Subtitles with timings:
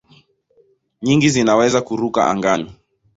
[1.03, 2.69] Nyingi zinaweza kuruka angani.